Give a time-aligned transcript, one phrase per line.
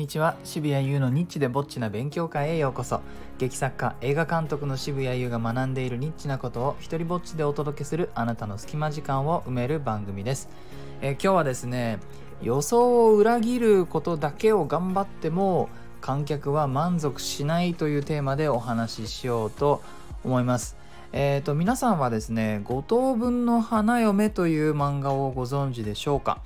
[0.00, 0.34] にちは。
[0.44, 3.02] 渋谷優のニッチでぼっちな勉強会へようこそ。
[3.36, 10.48] 劇作家映画監督の渋谷優が学んでいるニッチなことを一人ぼっちでお届けするあなたの隙間時間を埋める番組です、
[11.02, 11.98] え今日はですね
[12.42, 15.68] 予想を裏切ることだけを頑張っても
[16.00, 19.82] 観客は満足しないというテーマでお話ししようと
[20.24, 20.78] 思います。
[21.12, 26.40] えー、と皆さんはですね「五等分の花嫁」という漫画をご存知でしょうか？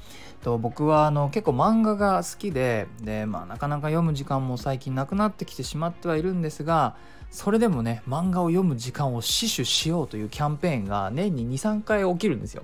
[0.45, 6.95] と僕はあの結構漫画が好きでで、まあ、なかなか読む時間も最近なくなってきてしまってはいるんですが
[7.31, 12.63] それでもね漫画を読む時間を死守しようというキャンペーンが年に23回起きるんですよ。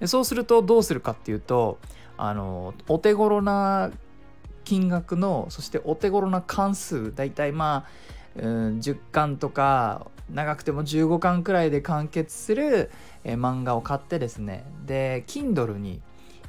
[0.00, 1.78] でそうするとどうするかっていうと
[2.18, 3.90] あのお手頃な
[4.64, 7.86] 金額のそしてお手頃な関数だいたいま
[8.36, 12.90] あ、うん、10巻とか長くても15巻くらいで完結する、
[13.24, 16.00] え漫画を買ってですねで Kindle に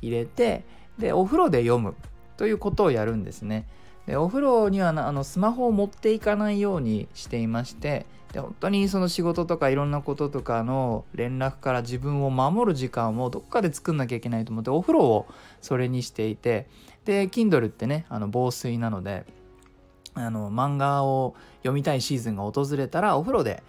[0.02, 0.64] 入れて
[0.98, 1.96] でお風呂で読む
[2.38, 3.68] ということをやるんですね。
[4.06, 15.26] でお風呂にはあのスマホを持っていかないようにしていましてで本当にその仕事とかいろんなこととかの連絡から自分を守る時間をどっかで作んなきゃいけないと思ってお風呂を
[15.60, 16.68] それにしていて
[17.06, 19.26] で Kindle ってねあの防水なので
[20.14, 23.64] あの漫画を読みたいシーズンが訪れたらお風呂で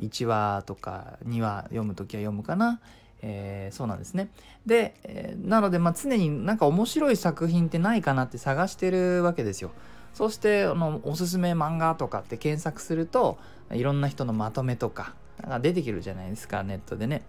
[0.00, 2.80] 1話とか2話読む時は読むかな、
[3.22, 4.28] えーそうなんですね。
[4.66, 9.70] で、えーなので、まあ、常になんか面白い作品ってないかなって探してるわけですよ。
[10.14, 13.38] そしてあのおすすめ漫画とかって検索すると
[13.72, 17.22] いろんな人のまとめとかが出てくるじゃないですかネットでね。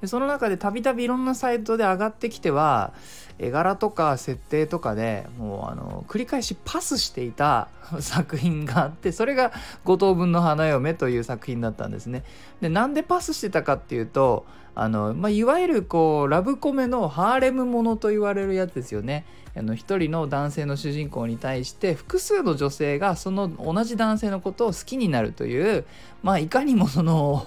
[0.00, 2.94] でその中でたびたびいろんなサイトで上がってきては
[3.38, 7.68] 絵柄とか設定とかでもうあの繰り返しパスしていた
[8.00, 9.52] 作品があってそれが
[9.84, 12.24] 「五等分の花嫁」という作品だったんですね。
[12.60, 19.24] でなんでパスしてたかっていうとあの、まあ、いわゆるこうラブコメのハーレムものと言われるやつですよね。
[19.56, 25.84] あの一人の男性の主人公に対して複数の女性がその同じ男性のことを好きになるという
[26.22, 27.46] まあいかにもその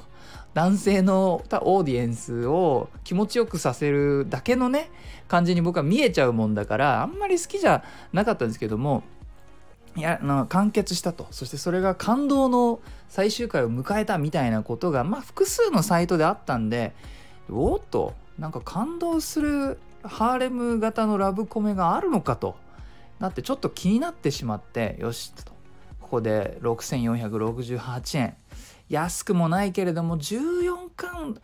[0.54, 4.92] 男性のオーディエンスを気持ちよくさせるだけのね
[5.28, 9.04] 感じに僕は見えちゃうもんだからあんまり好きじゃなかったんですけども
[9.96, 11.28] いやの完結したと。
[11.32, 16.94] そしてそれが感動の最終回を迎えたみたいなことがまあ複数のサイトであったんで
[17.50, 22.56] おっとなんか感動するハーレム型のラブコメがあるのかと。
[23.20, 25.54] なってちょっと気になってしまってよしと。
[26.02, 28.36] ここで6468円。
[28.90, 31.38] 安くもないけれども14巻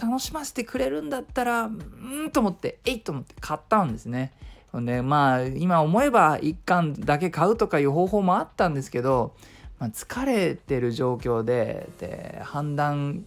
[0.00, 4.32] 楽しませてくれるんだったらうんと思ってえいと思って買ったんですね。
[4.72, 9.34] ほんでまあ今思えば1巻だけ買うとかいう方法もあったんですけど、
[9.78, 13.26] まあ、疲れてる状況でで判断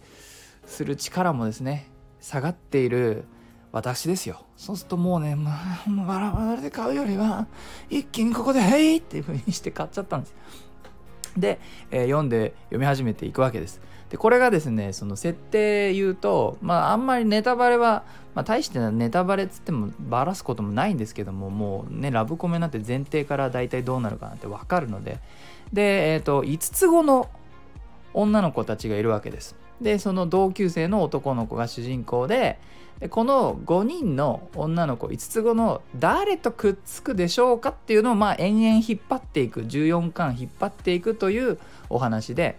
[0.66, 1.90] する力もですね
[2.20, 3.24] 下がっている
[3.72, 7.46] 私ですよそうするともうね、まあ、バラバラで買うよりは
[7.90, 10.34] 一気にここで「へい!」っていう風にして買っちゃったんです。
[11.36, 11.58] で、
[11.90, 13.80] えー読んで読み始めていくわけです。
[14.10, 18.04] でこれがですねその設定言うとまああんまりネタバレは、
[18.34, 25.18] まあ、大してネタバレっつってもバラすこともないんですけどももうねラブコメなんて前提から大体どうなるかなんて分かるので
[25.72, 27.28] でえっ、と5つ子の
[28.12, 29.56] 女の子たちがいるわけです。
[29.80, 32.58] でその同級生の男の子が主人公で
[33.00, 41.58] でこの5人の女の子5つ子の誰とくっつくでしょうかっていうのをまあ延々引っ張っていく14巻引っ張っていくという
[41.90, 42.56] お話で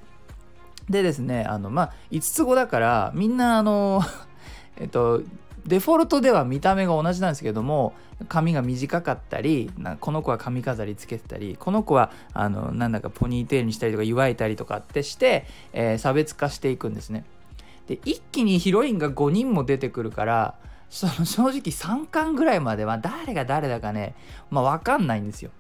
[0.90, 4.02] でですねあのまあ5つ子だからみんなあの
[4.78, 5.22] えっと
[5.66, 7.94] デフォルトでは見た目が同じなんですけども
[8.28, 17.26] 髪が短かったりこの子は髪飾りつけてたりこの子はあのなんだかポニーテールにしたりとか湯わいたりとかってして、えー差別化していくんですね。
[17.88, 20.56] で一気にヒロインが5人も出てくるから
[20.90, 24.16] その正直3巻ぐらいまでは誰が誰だかね、
[24.50, 25.52] まあ、分かんないんですよ。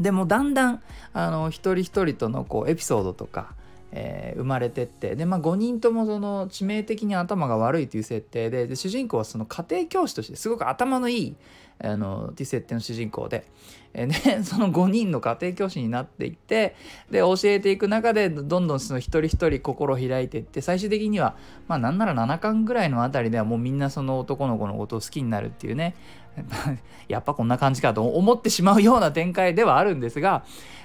[0.00, 0.82] でもだんだん
[1.12, 3.54] あの一人一人とのこうエピソードとか、
[3.92, 5.14] えー生まれてって。
[5.14, 11.36] で、まあ、5人ともその致命的に頭が悪いという設定でで主人公はその家庭教師としてすごく頭のいい
[11.82, 13.44] あのっていう設定の主人公で、
[13.92, 14.14] えで
[14.44, 16.76] その5人の家庭教師になっていって
[17.10, 21.36] で教えていく中でどんどんその一人一人心を開いていって最終的には
[21.68, 25.94] まあなんなら7巻ぐらいのあたりではもうみんなその男の子のことを好きになるっていうね。
[27.08, 30.44] やっぱこんな感じかと思ってしまうような展開ではあるんですが、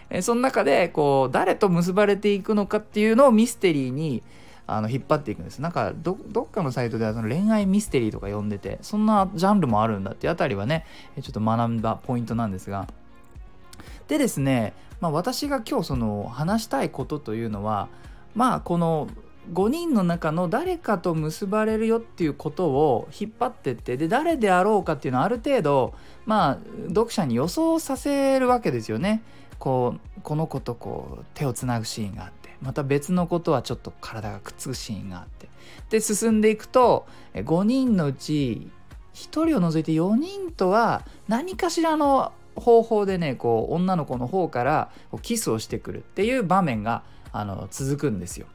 [0.09, 4.23] えその中でこう誰と結ばれていくのかっていうのをミステリーに
[4.67, 10.85] あの引っ張っていくんですなんかどっかのサイトではその恋愛ミステリーとか呼んでてそんなジャンルもあるんだってあたりはね
[11.21, 12.87] ちょっと学んだポイントなんですが
[14.09, 17.87] でですね、まあ、私が今日その話したいことというのは
[18.35, 19.07] まあこの
[19.53, 25.93] 5人の中の誰かと結ばれるよっていうことを引っ張ってってで誰であろうかっていうのはある程度
[26.25, 26.57] まあ
[26.89, 29.23] 読者に予想させるわけですよね。
[29.59, 32.31] こうこの子とこう手をつなぐシーンがあっ
[32.61, 35.49] また別のことはちょっと体がくっつくシーンがあって
[35.89, 38.69] で進んでいくと5人のうち
[39.13, 48.47] 1人を除いて4人とは何かしらの方法でねこう女の子の方からキスをしてくるっていう場面があの続くんですよ。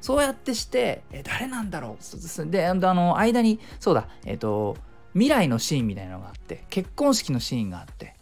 [0.00, 2.46] そうやってしてえ誰なんだろう？
[2.50, 4.76] であの間にそうだえっ、と
[5.14, 8.14] 未来のシーンみたいなのがあって結婚式のシーンがあって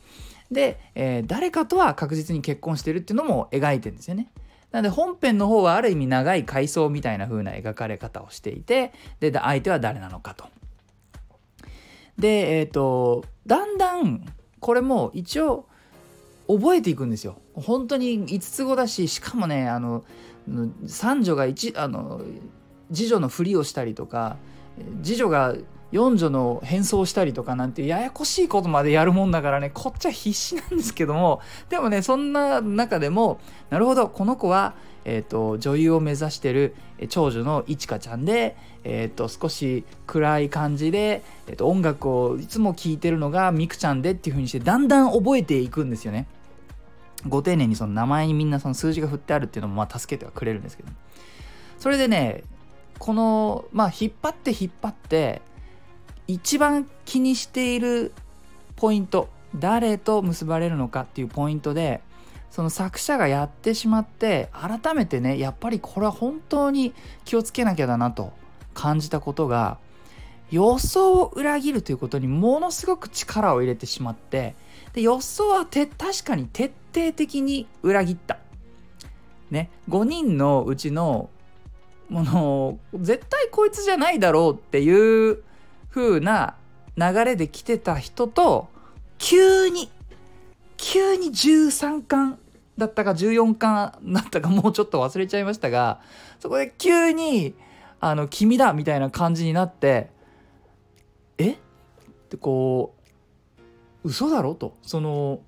[0.51, 4.29] で、えー、誰かとは確実に結婚してるっていうのも描いてるんですよね。
[4.75, 10.47] なので本編の方はある意味長い回想みたいな風な描かれ方をしていてで相手は誰なのかと。
[12.19, 14.27] でえっ、ー、とだんだん
[14.59, 15.69] これも一応
[16.49, 17.37] 覚えていくんですよ。
[17.55, 20.03] 本当に5つ子だししかもねあの
[20.89, 22.23] 三女が一あの
[22.93, 24.39] 次女のふりをしたりとか
[25.05, 25.55] 次女が
[25.95, 33.39] 四女の変装したりとかなんてややこしいことまでやるもんだからねこっちは必死なんですけどもでもねそんな中でも
[33.71, 34.75] なるほどこの子は、
[35.05, 36.75] えーと、女優を目指してる
[37.11, 46.27] 長女のいちかちゃんで、えーと、少し暗い感じで、えーと、音楽をいつも聴いてるのがみくちゃんでっていう風にしてだんだん覚えていくんですよね。
[47.29, 50.91] ご丁寧にその名前にみんなその数字が振ってあるっていうのもまあ助けてはくれるんですけど
[51.79, 52.43] それでね
[52.99, 55.41] このまあ引っ張って引っ張って
[56.27, 58.13] 一番気にしている
[58.77, 62.01] ポイント誰と結ばれるのかっていうポイントで
[62.51, 66.95] その作者がやってしまって改めてねやっぱりこれは本当に
[67.25, 68.33] 気をつけなきゃだなと
[68.75, 69.79] 感じたことが
[70.51, 74.55] 予想を裏切るということにものすごく力を入れてしまって
[74.93, 78.39] で予想はて確かに徹底的に裏切った。
[79.51, 81.29] ね5人のうちの
[82.09, 85.43] もの絶対こいつじゃないだろうっていう
[85.95, 86.57] 風な
[86.97, 88.69] 流れで来てた人と
[89.19, 89.91] 急に
[90.77, 92.39] 急に13巻
[92.77, 96.01] だったか14巻だったかもうちょっと忘れちゃいましたが
[96.41, 97.55] そこで急に
[98.01, 100.11] 「あの君だ」みたいな感じになって
[101.39, 101.53] 「え？
[101.53, 101.57] っ?」
[102.29, 102.95] てこ
[104.05, 104.55] う嘘だろ？
[104.55, 105.41] とその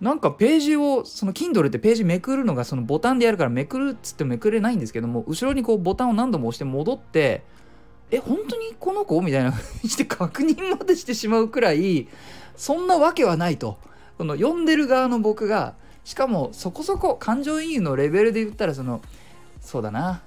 [0.00, 7.44] なんかページをその Kindle ってページめくるのがそのボタンでやるからめくるっつってめくれないんですけども後ろにこうボタンを何度も押して戻って
[8.12, 9.20] え本当にこの子？
[9.22, 12.06] みたいなにして確認までしてしまうくらい
[12.56, 13.78] そんなわけはないと。
[14.18, 15.74] この読んでる側の僕が
[16.04, 19.00] しかもそこそこ感情移入のレベルで言ったらその
[19.60, 20.20] そうだな。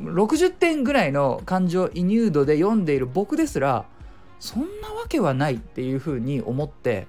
[0.00, 3.84] 60点ぐらいの感情移入度で読んでいる僕ですら
[4.40, 7.06] そんなわけはないっていうふうに思って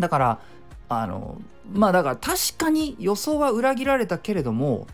[0.00, 0.40] だから
[0.88, 1.40] あの
[1.72, 4.86] まあだから確かに予想は裏切られたけれども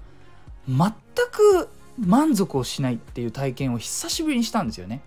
[0.68, 0.92] 全
[1.30, 1.68] く
[1.98, 5.02] 満足をしないっていう体験を久しぶりにしたんですよね。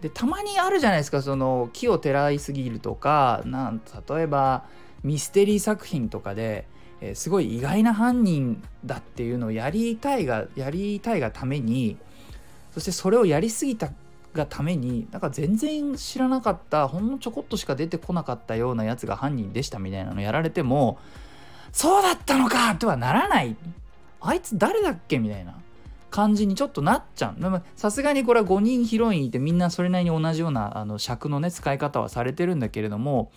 [0.00, 4.64] でたまにあるじゃないですかその木をてらいすぎるとかなん例えば
[5.02, 6.66] ミステリー作品とかで、
[7.00, 11.98] えー、すごい意外な犯人だっていうのをやりたいがやりたいがために
[12.72, 13.90] そしてそれをやりすぎた
[14.32, 20.98] がためになんか全然知らなかったほんのちょこっとしか出てこなかったようなやつが犯人でしたみたいなのやられても
[21.72, 23.56] そうだったのかとはならない
[24.20, 25.56] あいつ誰だっけみたいな
[26.10, 33.30] 感じにちょっとなっちゃうさすがにこれは5人ヒロインいてみんなそれなりに同じようなあの尺のね使い方はされてるんだけれども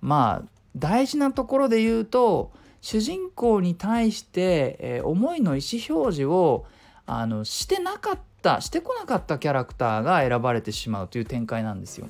[0.00, 6.66] まあ大事なところで言うと主人公に対して、えー、思いの意思表示を
[7.06, 12.06] あのしてなかったしてこなかったキャラクターが選ばれてしまうという展開なんですよ。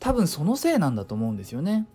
[0.00, 1.86] 多分そのせいなんだと思うんですよね。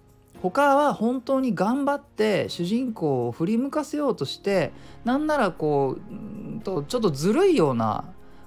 [0.42, 4.72] 他は本当に頑張って主人公を振り向かせようとして
[5.06, 8.06] なんならこうとちょっとずるいような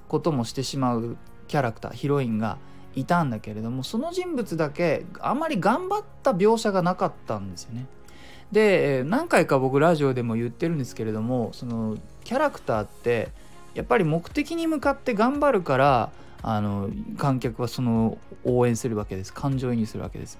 [0.08, 2.58] こともしてしまうキャラクターヒロインが
[2.94, 7.86] いたんだけれどもその人物だけあまり頑張った描写がなかったんですよね。
[8.52, 13.30] で何回か僕ラジオでも言ってるんですけれどもそのキャラクターって
[13.74, 16.12] やっぱり目的に向かって頑張るから
[16.46, 20.38] あの観客はその応援するわけです感情移入するわけです。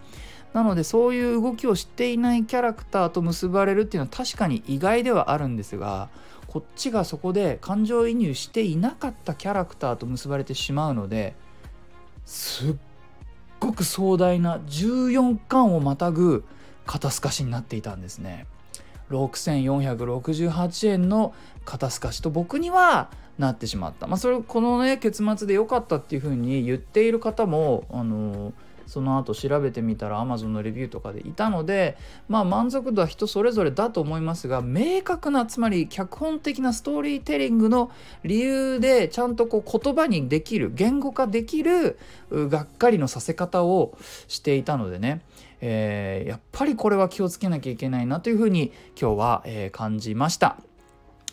[0.53, 6.11] なのでそういう動きを知っていないキャラクターと結ばれるっていうのは確かに意外ではあるんですが
[6.47, 11.35] こっちがそこで感情移入していなかったキャラクターと結ばれてしまうので
[12.25, 12.75] すっ
[13.59, 16.45] ごく壮大な14巻をまたぐ
[16.87, 18.47] 肩透かしになっていたんですね。
[19.15, 24.07] 6468円の肩透かしと僕にはなってしまった。
[24.07, 28.53] まあそれこのね結末で良かったっていうふうに言っている方もあの
[28.87, 31.97] その後調べてみたら Amazon のレビューとかでいたので
[32.29, 37.91] まあ満足度は人それぞれだと思いますが明確なつまり脚本的なストーリーテリングの
[38.23, 41.99] 理由でちゃんとこう言葉にできる言語化できる
[42.31, 43.97] がっかりのさせ方を
[44.29, 45.23] していたのでね
[45.67, 50.59] えー、やっぱりこれは気をつけなきゃいけないなというふうに今日は、えー、感じました。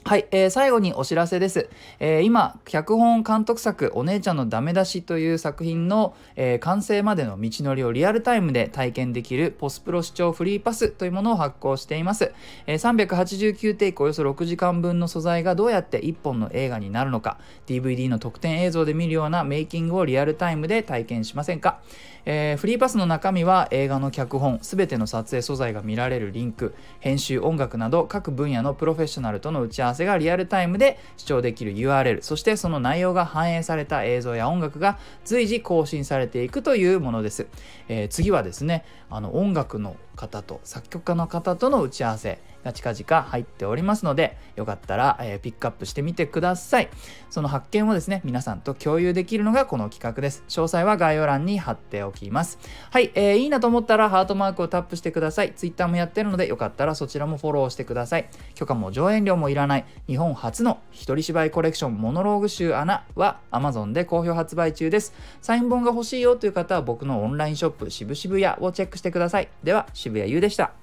[0.04, 12.34] はい、えー、最後にお知らせです、えー、今脚本監督作「お姉ちゃんのダメ出し」という作品の、えー、完成までの道のりをリアルタイムで体験できるポスプロ視聴フリーパスというものを発行しています、
[12.66, 21.80] えー、389テイクおよそ6時間分の素材がどうやって1本の映画になるのか DVD の特典映像で見るようなメイキングをリアルタイムで体験しませんか？
[22.26, 37.48] えー、フリーパスの中身は映画の脚本すべての撮影素材が見られるリンク編集音楽など各分野のプロフェッショナルとの打ち合わせがリアルタイムで視聴できる URL そしてその内容が反映された映像や音楽が随時更新されていくというものです、
[37.88, 42.40] えー、次はですねあの音楽の方と作曲家の方との打ち合わせ。
[42.74, 46.90] 近々入っておりますのでよかったら、えー、ピックアップしてみてください。
[47.30, 50.44] その発見をですね皆さんと共有できるのがこの企画です。
[50.48, 52.60] 詳細は概要欄に貼っておきます。
[52.92, 55.54] はい、えー、いいなと思ったらハートマークをタップしてください。
[55.54, 58.30] Twitter もやってるのでよかったらそちらもフォローしてください。
[58.56, 65.14] 許可も上演料もいらない日本初の一人芝居コレクションモノローグ集穴は Amazon で好評発売中です。
[65.42, 69.50] サイン本が欲しいよという方は僕のオンラインショップ渋々屋をチェックしてください。
[69.64, 70.74] では渋谷優でした。